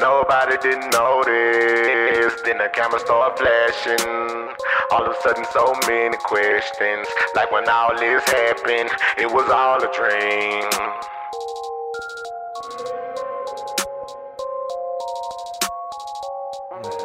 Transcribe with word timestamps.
Nobody 0.00 0.56
didn't 0.58 0.90
notice. 0.90 2.42
Then 2.42 2.58
the 2.58 2.68
camera 2.72 2.98
started 2.98 3.38
flashing. 3.38 4.54
All 4.90 5.06
of 5.06 5.14
a 5.16 5.20
sudden, 5.22 5.44
so 5.52 5.72
many 5.86 6.16
questions. 6.24 7.06
Like 7.36 7.52
when 7.52 7.68
all 7.68 7.94
this 7.96 8.24
happened, 8.24 8.90
it 9.16 9.30
was 9.30 9.48
all 9.50 9.80
a 9.80 9.86
dream. 9.94 10.68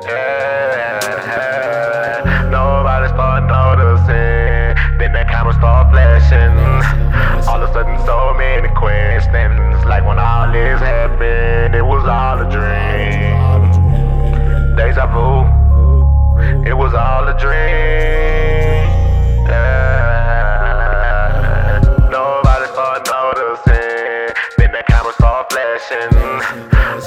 Yeah, 0.04 1.00
nobody 2.50 3.08
started 3.10 3.46
noticing. 3.46 4.76
Then 4.98 5.14
the 5.14 5.26
camera 5.30 5.54
started 5.54 5.92
flashing. 5.92 6.69
Deja 15.00 15.08
vu, 15.14 15.48
it 16.68 16.76
was 16.76 16.94
all 16.94 17.26
a 17.26 17.34
dream. 17.40 18.84
Yeah. 19.48 21.00
Nobody 22.12 22.66
started 22.68 23.08
noticing. 23.08 24.36
Then 24.58 24.72
the 24.74 24.84
camera 24.90 25.14
started 25.14 25.48
flashing. 25.54 26.12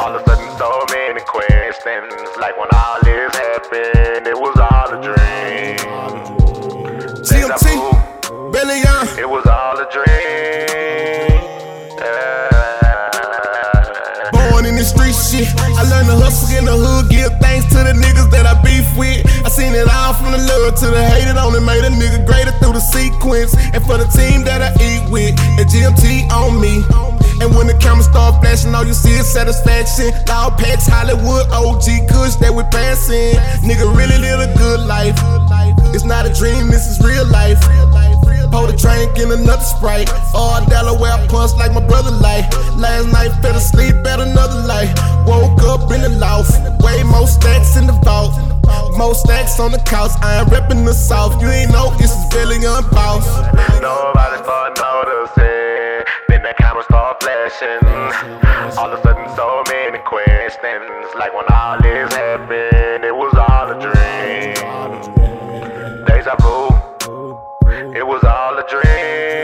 All 0.01 0.15
of 0.17 0.23
a 0.23 0.25
sudden, 0.25 0.49
so 0.57 0.87
many 0.89 1.21
questions. 1.21 2.15
Like 2.41 2.57
when 2.57 2.71
all 2.73 2.99
this 3.05 3.37
happened, 3.37 4.27
it 4.27 4.39
was 4.41 4.57
all 4.57 4.89
a 4.89 4.99
dream. 5.03 5.77
GMT, 7.29 7.77
vu, 8.53 8.81
Young. 8.81 9.07
it 9.19 9.29
was 9.29 9.45
all 9.47 9.79
a 9.79 9.85
dream. 9.93 10.09
Yeah. 12.01 12.42
In 14.63 14.79
the 14.79 14.87
street 14.87 15.11
shit. 15.19 15.51
I 15.59 15.83
learned 15.91 16.07
to 16.07 16.15
hustle 16.23 16.47
in 16.55 16.65
the 16.65 16.77
hood, 16.79 17.11
give 17.11 17.35
thanks 17.43 17.67
to 17.75 17.83
the 17.83 17.99
niggas 17.99 18.31
that 18.31 18.47
I 18.47 18.55
beef 18.63 18.87
with. 18.95 19.27
I 19.43 19.51
seen 19.51 19.75
it 19.75 19.91
all 19.91 20.15
from 20.15 20.31
the 20.31 20.39
love 20.39 20.79
to 20.79 20.87
the 20.87 21.03
hated 21.03 21.35
it 21.35 21.37
only 21.37 21.59
made 21.59 21.83
a 21.83 21.91
nigga 21.91 22.23
greater 22.23 22.55
through 22.63 22.79
the 22.79 22.85
sequence. 22.95 23.59
And 23.75 23.83
for 23.83 23.99
the 23.99 24.07
team 24.15 24.47
that 24.47 24.63
I 24.63 24.71
eat 24.79 25.03
with, 25.11 25.35
and 25.59 25.67
GMT 25.67 26.31
on 26.31 26.63
me. 26.63 26.79
And 27.43 27.51
when 27.59 27.67
the 27.67 27.75
cameras 27.83 28.07
start 28.07 28.39
flashing, 28.39 28.71
all 28.71 28.87
you 28.87 28.95
see 28.95 29.19
is 29.19 29.27
satisfaction. 29.27 30.15
Loud 30.31 30.55
packs, 30.55 30.87
Hollywood, 30.87 31.51
OG 31.51 32.07
Kush 32.07 32.39
that 32.39 32.55
we 32.55 32.63
passing. 32.71 33.35
Nigga 33.67 33.91
really 33.99 34.19
live 34.23 34.47
a 34.47 34.51
good 34.55 34.87
life. 34.87 35.19
It's 35.91 36.07
not 36.07 36.23
a 36.23 36.33
dream, 36.33 36.71
this 36.71 36.87
is 36.87 37.03
real 37.03 37.27
life. 37.27 37.59
Drink 38.83 39.17
in 39.19 39.31
another 39.31 39.63
sprite. 39.63 40.11
All 40.35 40.59
Delaware 40.67 41.17
punch 41.29 41.53
like 41.57 41.73
my 41.73 41.85
brother 41.87 42.11
like. 42.11 42.51
Last 42.77 43.07
night 43.13 43.31
fell 43.41 43.55
asleep 43.55 43.95
at 44.05 44.19
another 44.19 44.61
light. 44.67 44.91
Woke 45.25 45.63
up 45.63 45.91
in 45.93 46.03
the 46.03 46.11
loft. 46.19 46.51
Way 46.83 47.03
more 47.05 47.27
stacks 47.27 47.77
in 47.77 47.87
the 47.87 47.95
vault. 48.05 48.35
More 48.99 49.15
stacks 49.15 49.59
on 49.61 49.71
the 49.73 49.79
couch. 49.79 50.11
I 50.21 50.41
ain't 50.41 50.49
reppin' 50.49 50.85
the 50.85 50.93
south. 50.93 51.41
You 51.41 51.49
ain't 51.49 51.71
know 51.71 51.95
this 51.97 52.11
is 52.11 52.63
Young 52.63 52.85
Boss. 52.91 53.27
Nobody 53.81 54.37
started 54.43 54.77
noticing. 54.83 56.05
Then 56.29 56.43
the 56.43 56.55
camera 56.59 56.83
started 56.85 57.19
flashing. 57.23 57.83
All 58.79 58.91
of 58.91 58.99
a 58.99 59.03
sudden, 59.03 59.29
so 59.37 59.63
many 59.69 59.99
questions. 60.05 61.07
Like 61.19 61.33
when 61.35 61.47
all 61.51 61.79
this 61.81 62.13
happened, 62.13 63.05
it 63.05 63.15
was 63.15 63.35
all 63.35 63.71
a 63.71 63.77
dream. 63.81 64.55
Deja 66.07 66.37
vu, 66.43 66.62
it 67.95 68.07
was 68.07 68.25
all 68.25 68.59
a 68.59 68.67
dream. 68.69 69.42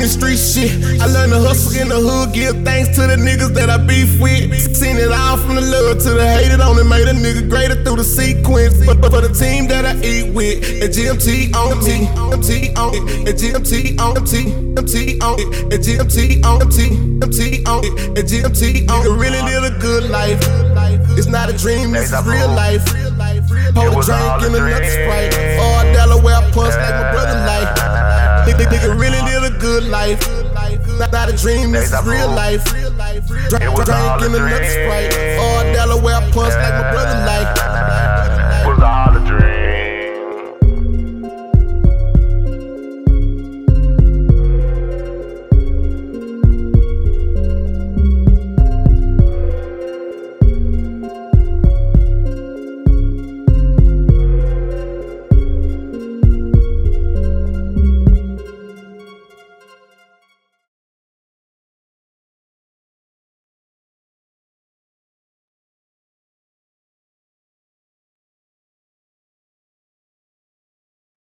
Born 0.00 0.08
in 0.08 0.08
the 0.08 0.08
street 0.08 0.38
shit. 0.38 1.00
I 1.00 1.06
learned 1.06 1.32
to 1.32 1.40
hustle 1.40 1.80
in 1.80 1.88
the 1.88 2.00
hood, 2.00 2.32
give 2.32 2.64
thanks 2.64 2.96
to 2.96 3.06
the 3.06 3.16
niggas 3.16 3.52
that 3.54 3.68
I 3.68 3.76
beef 3.76 4.20
with. 4.20 4.48
Seen 4.74 4.96
it 4.96 5.12
all 5.12 5.36
from 5.36 5.56
the 5.56 5.60
love 5.60 5.98
to 6.04 6.10
the 6.10 6.26
hated 6.26 6.60
on 6.60 6.78
it, 6.78 6.84
made 6.84 7.08
a 7.08 7.12
nigga 7.12 7.48
greater 7.48 7.76
through 7.84 7.96
the 7.96 8.04
sequence. 8.04 8.74
But, 8.86 9.00
but 9.00 9.12
for 9.12 9.20
the 9.20 9.32
team 9.32 9.68
that 9.68 9.84
I 9.84 9.94
eat 10.00 10.32
with, 10.32 10.64
and 10.80 10.88
GMT 10.92 11.54
on 11.54 11.78
me, 11.84 12.08
GMT 12.08 12.78
on 12.78 12.94
it, 12.94 13.02
and 13.28 13.36
GMT 13.36 14.00
on 14.00 14.16
it, 14.16 14.24
GMT 14.24 15.20
on 15.20 15.36
it, 15.40 15.48
and 15.68 15.80
GMT 15.84 16.44
on 16.44 16.62
it, 16.62 16.68
GMT 16.70 17.68
on 17.68 17.84
it, 17.84 17.92
and 18.16 18.24
GMT 18.28 18.90
on 18.90 19.06
it. 19.06 19.10
Really 19.20 19.42
live 19.42 19.64
a 19.64 19.78
good 19.78 20.08
life. 20.10 20.40
It's 21.18 21.26
not 21.26 21.50
a 21.50 21.56
dream, 21.56 21.92
this 21.92 22.12
is 22.12 22.26
real 22.26 22.48
life. 22.48 22.84
Pour 23.74 23.90
the 23.90 24.12
all 24.12 24.38
drink 24.40 24.54
a 24.54 24.56
in 24.56 24.62
another 24.62 24.84
sprite. 24.84 25.59
Good 29.80 29.90
life. 29.90 30.20
Not, 30.98 31.28
a 31.28 31.36
dream, 31.36 31.72
this 31.72 31.92
is 31.92 32.06
real 32.06 32.30
life. 32.30 32.64
Drink, 32.64 33.64
It 33.64 33.72
was 33.72 33.88
all 33.88 34.18
drink 34.18 34.34
a 34.34 34.36
in 34.36 34.42
another 34.42 34.64
sprite. 34.64 35.38
All 35.40 35.62
Delaware 35.72 36.20
punch 36.32 36.54
like 36.54 36.74
my 36.74 36.92
brother 36.92 37.24
like. 37.24 37.79